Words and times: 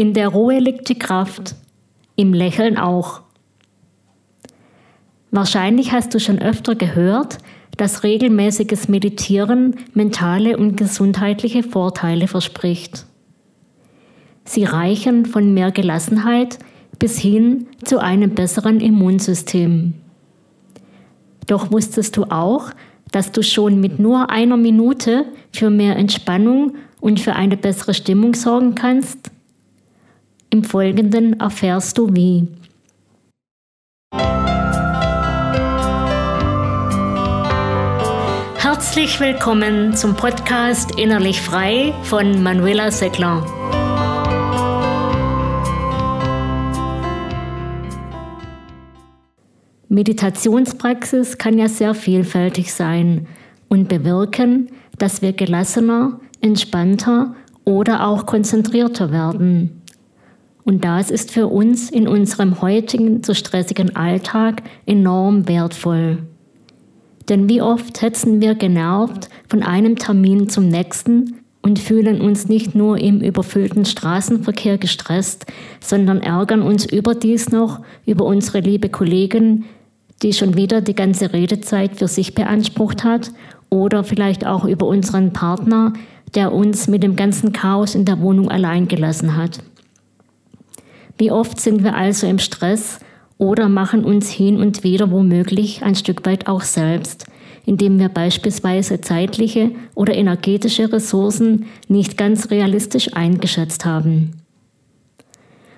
In 0.00 0.14
der 0.14 0.28
Ruhe 0.28 0.60
liegt 0.60 0.88
die 0.90 0.98
Kraft, 0.98 1.56
im 2.14 2.32
Lächeln 2.32 2.78
auch. 2.78 3.22
Wahrscheinlich 5.32 5.90
hast 5.90 6.14
du 6.14 6.20
schon 6.20 6.38
öfter 6.38 6.76
gehört, 6.76 7.38
dass 7.76 8.04
regelmäßiges 8.04 8.86
Meditieren 8.86 9.74
mentale 9.94 10.56
und 10.56 10.76
gesundheitliche 10.76 11.64
Vorteile 11.64 12.28
verspricht. 12.28 13.06
Sie 14.44 14.62
reichen 14.62 15.26
von 15.26 15.52
mehr 15.52 15.72
Gelassenheit 15.72 16.60
bis 17.00 17.18
hin 17.18 17.66
zu 17.84 17.98
einem 17.98 18.36
besseren 18.36 18.78
Immunsystem. 18.78 19.94
Doch 21.48 21.72
wusstest 21.72 22.16
du 22.16 22.26
auch, 22.26 22.70
dass 23.10 23.32
du 23.32 23.42
schon 23.42 23.80
mit 23.80 23.98
nur 23.98 24.30
einer 24.30 24.56
Minute 24.56 25.24
für 25.52 25.70
mehr 25.70 25.96
Entspannung 25.96 26.76
und 27.00 27.18
für 27.18 27.32
eine 27.32 27.56
bessere 27.56 27.94
Stimmung 27.94 28.34
sorgen 28.34 28.76
kannst? 28.76 29.32
Im 30.50 30.64
Folgenden 30.64 31.38
erfährst 31.40 31.98
du 31.98 32.14
wie. 32.14 32.48
Herzlich 38.56 39.20
willkommen 39.20 39.94
zum 39.94 40.16
Podcast 40.16 40.98
Innerlich 40.98 41.42
Frei 41.42 41.92
von 42.02 42.42
Manuela 42.42 42.90
Seckler. 42.90 43.44
Meditationspraxis 49.90 51.36
kann 51.36 51.58
ja 51.58 51.68
sehr 51.68 51.92
vielfältig 51.92 52.72
sein 52.72 53.26
und 53.68 53.90
bewirken, 53.90 54.70
dass 54.96 55.20
wir 55.20 55.34
gelassener, 55.34 56.20
entspannter 56.40 57.34
oder 57.64 58.06
auch 58.06 58.24
konzentrierter 58.24 59.12
werden. 59.12 59.77
Und 60.68 60.84
das 60.84 61.10
ist 61.10 61.30
für 61.30 61.46
uns 61.46 61.88
in 61.88 62.06
unserem 62.06 62.60
heutigen 62.60 63.22
so 63.22 63.32
stressigen 63.32 63.96
Alltag 63.96 64.62
enorm 64.84 65.48
wertvoll. 65.48 66.18
Denn 67.30 67.48
wie 67.48 67.62
oft 67.62 68.02
hetzen 68.02 68.42
wir 68.42 68.54
genervt 68.54 69.30
von 69.48 69.62
einem 69.62 69.96
Termin 69.96 70.50
zum 70.50 70.68
nächsten 70.68 71.36
und 71.62 71.78
fühlen 71.78 72.20
uns 72.20 72.50
nicht 72.50 72.74
nur 72.74 72.98
im 72.98 73.22
überfüllten 73.22 73.86
Straßenverkehr 73.86 74.76
gestresst, 74.76 75.46
sondern 75.80 76.20
ärgern 76.20 76.60
uns 76.60 76.84
überdies 76.84 77.48
noch 77.50 77.80
über 78.04 78.26
unsere 78.26 78.60
liebe 78.60 78.90
Kollegin, 78.90 79.64
die 80.22 80.34
schon 80.34 80.54
wieder 80.54 80.82
die 80.82 80.94
ganze 80.94 81.32
Redezeit 81.32 81.96
für 81.96 82.08
sich 82.08 82.34
beansprucht 82.34 83.04
hat, 83.04 83.30
oder 83.70 84.04
vielleicht 84.04 84.46
auch 84.46 84.66
über 84.66 84.86
unseren 84.86 85.32
Partner, 85.32 85.94
der 86.34 86.52
uns 86.52 86.88
mit 86.88 87.02
dem 87.02 87.16
ganzen 87.16 87.54
Chaos 87.54 87.94
in 87.94 88.04
der 88.04 88.20
Wohnung 88.20 88.50
allein 88.50 88.86
gelassen 88.86 89.34
hat. 89.34 89.60
Wie 91.18 91.32
oft 91.32 91.60
sind 91.60 91.82
wir 91.82 91.96
also 91.96 92.28
im 92.28 92.38
Stress 92.38 93.00
oder 93.38 93.68
machen 93.68 94.04
uns 94.04 94.30
hin 94.30 94.60
und 94.60 94.84
wieder 94.84 95.10
womöglich 95.10 95.82
ein 95.82 95.96
Stück 95.96 96.24
weit 96.24 96.46
auch 96.46 96.62
selbst, 96.62 97.26
indem 97.66 97.98
wir 97.98 98.08
beispielsweise 98.08 99.00
zeitliche 99.00 99.72
oder 99.94 100.14
energetische 100.14 100.92
Ressourcen 100.92 101.66
nicht 101.88 102.16
ganz 102.16 102.50
realistisch 102.50 103.14
eingeschätzt 103.14 103.84
haben. 103.84 104.42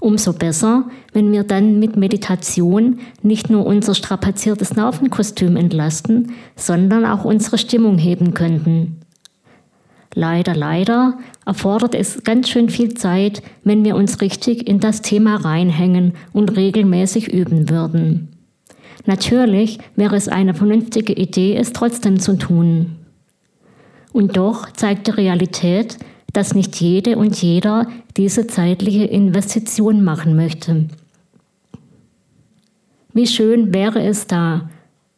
Umso 0.00 0.34
besser, 0.34 0.84
wenn 1.12 1.32
wir 1.32 1.44
dann 1.44 1.78
mit 1.78 1.96
Meditation 1.96 2.98
nicht 3.22 3.50
nur 3.50 3.64
unser 3.64 3.94
strapaziertes 3.94 4.76
Nervenkostüm 4.76 5.56
entlasten, 5.56 6.32
sondern 6.56 7.06
auch 7.06 7.24
unsere 7.24 7.58
Stimmung 7.58 7.98
heben 7.98 8.34
könnten. 8.34 9.03
Leider, 10.14 10.54
leider 10.54 11.18
erfordert 11.44 11.94
es 11.94 12.22
ganz 12.22 12.48
schön 12.48 12.68
viel 12.68 12.94
Zeit, 12.94 13.42
wenn 13.64 13.84
wir 13.84 13.96
uns 13.96 14.20
richtig 14.20 14.66
in 14.68 14.78
das 14.78 15.02
Thema 15.02 15.36
reinhängen 15.36 16.14
und 16.32 16.56
regelmäßig 16.56 17.32
üben 17.32 17.68
würden. 17.68 18.28
Natürlich 19.06 19.78
wäre 19.96 20.16
es 20.16 20.28
eine 20.28 20.54
vernünftige 20.54 21.12
Idee, 21.12 21.56
es 21.56 21.72
trotzdem 21.72 22.20
zu 22.20 22.36
tun. 22.38 22.96
Und 24.12 24.36
doch 24.36 24.70
zeigt 24.70 25.08
die 25.08 25.12
Realität, 25.12 25.98
dass 26.32 26.54
nicht 26.54 26.76
jede 26.80 27.18
und 27.18 27.40
jeder 27.42 27.88
diese 28.16 28.46
zeitliche 28.46 29.04
Investition 29.04 30.04
machen 30.04 30.36
möchte. 30.36 30.86
Wie 33.12 33.26
schön 33.26 33.74
wäre 33.74 34.02
es 34.02 34.26
da, 34.26 34.70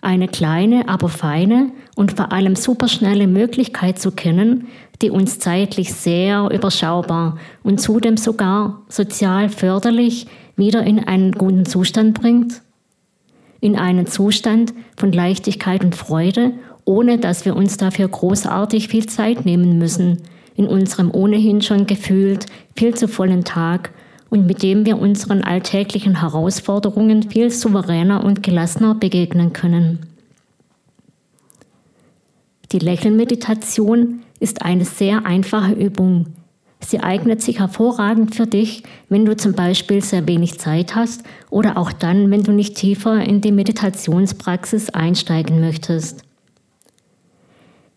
eine 0.00 0.28
kleine, 0.28 0.88
aber 0.88 1.08
feine 1.08 1.72
und 1.96 2.12
vor 2.12 2.32
allem 2.32 2.56
superschnelle 2.56 3.26
Möglichkeit 3.26 3.98
zu 3.98 4.12
kennen, 4.12 4.68
die 5.02 5.10
uns 5.10 5.38
zeitlich 5.38 5.92
sehr 5.92 6.48
überschaubar 6.52 7.38
und 7.62 7.80
zudem 7.80 8.16
sogar 8.16 8.82
sozial 8.88 9.48
förderlich 9.48 10.26
wieder 10.56 10.82
in 10.82 11.00
einen 11.00 11.32
guten 11.32 11.66
Zustand 11.66 12.20
bringt? 12.20 12.62
In 13.60 13.76
einen 13.76 14.06
Zustand 14.06 14.72
von 14.96 15.12
Leichtigkeit 15.12 15.84
und 15.84 15.96
Freude, 15.96 16.52
ohne 16.84 17.18
dass 17.18 17.44
wir 17.44 17.56
uns 17.56 17.76
dafür 17.76 18.08
großartig 18.08 18.88
viel 18.88 19.06
Zeit 19.06 19.44
nehmen 19.44 19.78
müssen, 19.78 20.22
in 20.54 20.66
unserem 20.66 21.10
ohnehin 21.12 21.60
schon 21.60 21.86
gefühlt 21.86 22.46
viel 22.76 22.94
zu 22.94 23.08
vollen 23.08 23.44
Tag 23.44 23.90
und 24.30 24.46
mit 24.46 24.62
dem 24.62 24.84
wir 24.86 24.98
unseren 24.98 25.42
alltäglichen 25.42 26.20
Herausforderungen 26.20 27.30
viel 27.30 27.50
souveräner 27.50 28.24
und 28.24 28.42
gelassener 28.42 28.94
begegnen 28.94 29.52
können. 29.52 30.00
Die 32.72 32.78
Lächelmeditation 32.78 34.20
ist 34.40 34.62
eine 34.62 34.84
sehr 34.84 35.24
einfache 35.24 35.72
Übung. 35.72 36.26
Sie 36.80 37.00
eignet 37.00 37.42
sich 37.42 37.58
hervorragend 37.58 38.34
für 38.34 38.46
dich, 38.46 38.82
wenn 39.08 39.24
du 39.24 39.36
zum 39.36 39.54
Beispiel 39.54 40.02
sehr 40.02 40.28
wenig 40.28 40.58
Zeit 40.58 40.94
hast 40.94 41.24
oder 41.50 41.76
auch 41.76 41.92
dann, 41.92 42.30
wenn 42.30 42.44
du 42.44 42.52
nicht 42.52 42.76
tiefer 42.76 43.24
in 43.24 43.40
die 43.40 43.52
Meditationspraxis 43.52 44.90
einsteigen 44.90 45.60
möchtest. 45.60 46.22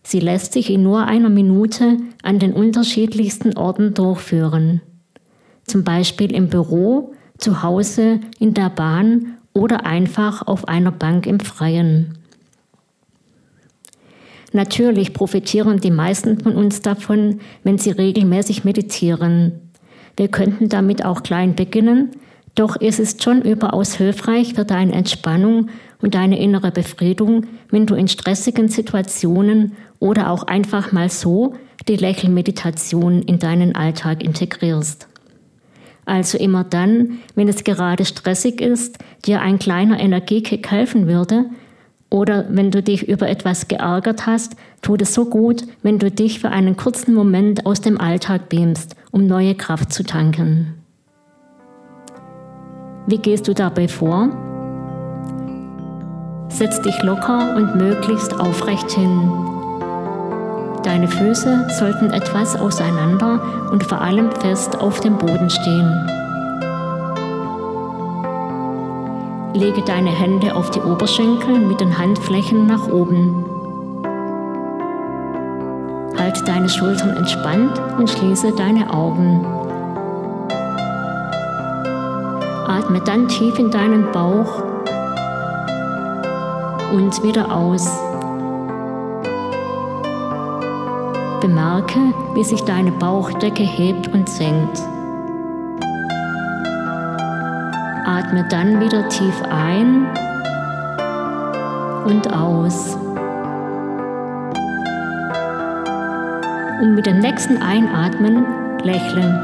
Sie 0.02 0.20
lässt 0.20 0.52
sich 0.52 0.68
in 0.70 0.82
nur 0.82 1.06
einer 1.06 1.28
Minute 1.28 1.98
an 2.22 2.38
den 2.38 2.52
unterschiedlichsten 2.52 3.56
Orten 3.56 3.94
durchführen. 3.94 4.80
Zum 5.66 5.84
Beispiel 5.84 6.32
im 6.32 6.48
Büro, 6.48 7.14
zu 7.38 7.62
Hause, 7.62 8.20
in 8.38 8.54
der 8.54 8.70
Bahn 8.70 9.38
oder 9.52 9.86
einfach 9.86 10.46
auf 10.46 10.68
einer 10.68 10.92
Bank 10.92 11.26
im 11.26 11.40
Freien. 11.40 12.18
Natürlich 14.52 15.14
profitieren 15.14 15.80
die 15.80 15.90
meisten 15.90 16.38
von 16.38 16.54
uns 16.54 16.82
davon, 16.82 17.40
wenn 17.64 17.78
sie 17.78 17.90
regelmäßig 17.90 18.64
meditieren. 18.64 19.70
Wir 20.16 20.28
könnten 20.28 20.68
damit 20.68 21.04
auch 21.04 21.22
klein 21.22 21.54
beginnen, 21.54 22.10
doch 22.54 22.76
es 22.78 22.98
ist 22.98 23.22
schon 23.22 23.40
überaus 23.40 23.94
hilfreich 23.94 24.52
für 24.54 24.66
deine 24.66 24.92
Entspannung 24.92 25.70
und 26.02 26.14
deine 26.14 26.38
innere 26.38 26.70
Befriedung, 26.70 27.46
wenn 27.70 27.86
du 27.86 27.94
in 27.94 28.08
stressigen 28.08 28.68
Situationen 28.68 29.72
oder 30.00 30.30
auch 30.30 30.42
einfach 30.42 30.92
mal 30.92 31.08
so 31.08 31.54
die 31.88 31.96
Lächelmeditation 31.96 33.22
in 33.22 33.38
deinen 33.38 33.74
Alltag 33.74 34.22
integrierst. 34.22 35.08
Also 36.04 36.38
immer 36.38 36.64
dann, 36.64 37.18
wenn 37.34 37.48
es 37.48 37.64
gerade 37.64 38.04
stressig 38.04 38.60
ist, 38.60 38.98
dir 39.24 39.40
ein 39.40 39.58
kleiner 39.58 40.00
Energiekick 40.00 40.70
helfen 40.70 41.06
würde, 41.06 41.46
oder 42.12 42.44
wenn 42.50 42.70
du 42.70 42.82
dich 42.82 43.08
über 43.08 43.26
etwas 43.26 43.68
geärgert 43.68 44.26
hast, 44.26 44.54
tut 44.82 45.00
es 45.00 45.14
so 45.14 45.24
gut, 45.24 45.64
wenn 45.82 45.98
du 45.98 46.10
dich 46.10 46.40
für 46.40 46.50
einen 46.50 46.76
kurzen 46.76 47.14
Moment 47.14 47.64
aus 47.64 47.80
dem 47.80 47.98
Alltag 47.98 48.50
beamst, 48.50 48.96
um 49.12 49.26
neue 49.26 49.54
Kraft 49.54 49.94
zu 49.94 50.02
tanken. 50.02 50.74
Wie 53.06 53.16
gehst 53.16 53.48
du 53.48 53.54
dabei 53.54 53.88
vor? 53.88 54.28
Setz 56.50 56.82
dich 56.82 57.02
locker 57.02 57.56
und 57.56 57.76
möglichst 57.76 58.38
aufrecht 58.38 58.90
hin. 58.90 59.51
Deine 60.82 61.06
Füße 61.06 61.68
sollten 61.78 62.10
etwas 62.10 62.58
auseinander 62.58 63.40
und 63.70 63.84
vor 63.84 64.00
allem 64.00 64.32
fest 64.32 64.80
auf 64.80 65.00
dem 65.00 65.16
Boden 65.16 65.48
stehen. 65.48 66.08
Lege 69.54 69.82
deine 69.82 70.10
Hände 70.10 70.56
auf 70.56 70.70
die 70.70 70.80
Oberschenkel 70.80 71.58
mit 71.60 71.80
den 71.80 71.96
Handflächen 71.98 72.66
nach 72.66 72.88
oben. 72.88 73.44
Halte 76.18 76.42
deine 76.44 76.68
Schultern 76.68 77.16
entspannt 77.16 77.80
und 77.98 78.10
schließe 78.10 78.52
deine 78.52 78.92
Augen. 78.92 79.44
Atme 82.66 83.00
dann 83.04 83.28
tief 83.28 83.58
in 83.58 83.70
deinen 83.70 84.10
Bauch 84.10 84.62
und 86.92 87.22
wieder 87.22 87.54
aus. 87.54 88.11
Bemerke, 91.42 91.98
wie 92.34 92.44
sich 92.44 92.62
deine 92.62 92.92
Bauchdecke 92.92 93.64
hebt 93.64 94.06
und 94.14 94.28
senkt. 94.28 94.78
Atme 98.06 98.46
dann 98.48 98.80
wieder 98.80 99.08
tief 99.08 99.34
ein 99.50 100.06
und 102.06 102.32
aus. 102.32 102.96
Und 106.80 106.94
mit 106.94 107.06
dem 107.06 107.18
nächsten 107.18 107.60
Einatmen 107.60 108.46
lächeln. 108.84 109.36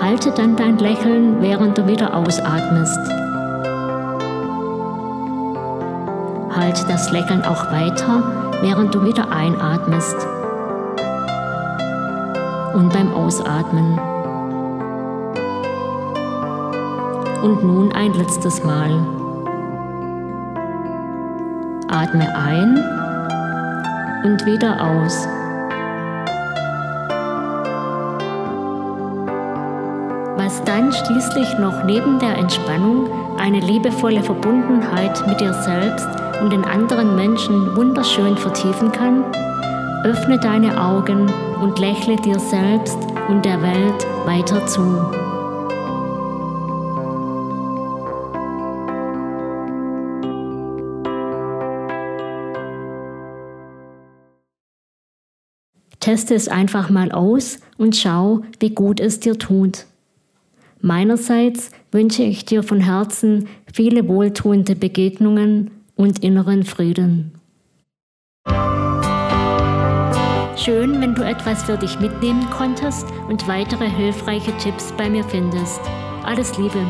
Halte 0.00 0.32
dann 0.32 0.56
dein 0.56 0.78
Lächeln, 0.78 1.40
während 1.40 1.78
du 1.78 1.86
wieder 1.86 2.16
ausatmest. 2.16 3.27
Halte 6.68 6.84
das 6.86 7.10
Lächeln 7.10 7.42
auch 7.46 7.72
weiter, 7.72 8.22
während 8.60 8.94
du 8.94 9.02
wieder 9.02 9.32
einatmest. 9.32 10.16
Und 12.74 12.92
beim 12.92 13.10
Ausatmen. 13.14 13.98
Und 17.42 17.64
nun 17.64 17.90
ein 17.92 18.12
letztes 18.12 18.62
Mal. 18.64 18.90
Atme 21.88 22.36
ein 22.36 22.76
und 24.26 24.44
wieder 24.44 24.76
aus. 24.78 25.26
Was 30.36 30.62
dann 30.64 30.92
schließlich 30.92 31.58
noch 31.58 31.82
neben 31.84 32.18
der 32.18 32.36
Entspannung 32.36 33.08
eine 33.38 33.60
liebevolle 33.60 34.22
Verbundenheit 34.22 35.26
mit 35.26 35.40
dir 35.40 35.52
selbst 35.52 36.08
und 36.40 36.52
den 36.52 36.64
anderen 36.64 37.16
Menschen 37.16 37.76
wunderschön 37.76 38.36
vertiefen 38.36 38.92
kann, 38.92 39.24
öffne 40.04 40.38
deine 40.38 40.80
Augen 40.80 41.30
und 41.60 41.78
lächle 41.78 42.16
dir 42.16 42.38
selbst 42.38 42.98
und 43.28 43.44
der 43.44 43.60
Welt 43.62 44.06
weiter 44.26 44.66
zu. 44.66 44.82
Teste 56.00 56.34
es 56.34 56.48
einfach 56.48 56.88
mal 56.90 57.12
aus 57.12 57.58
und 57.76 57.96
schau, 57.96 58.42
wie 58.60 58.70
gut 58.70 59.00
es 59.00 59.20
dir 59.20 59.38
tut. 59.38 59.84
Meinerseits 60.80 61.70
wünsche 61.90 62.22
ich 62.22 62.44
dir 62.44 62.62
von 62.62 62.80
Herzen 62.80 63.48
viele 63.72 64.06
wohltuende 64.08 64.76
Begegnungen 64.76 65.70
und 65.96 66.22
inneren 66.22 66.64
Frieden. 66.64 67.32
Schön, 70.56 71.00
wenn 71.00 71.14
du 71.14 71.24
etwas 71.24 71.62
für 71.64 71.76
dich 71.76 71.98
mitnehmen 72.00 72.48
konntest 72.50 73.06
und 73.28 73.46
weitere 73.48 73.88
hilfreiche 73.88 74.56
Tipps 74.58 74.92
bei 74.96 75.08
mir 75.08 75.24
findest. 75.24 75.80
Alles 76.24 76.58
Liebe! 76.58 76.86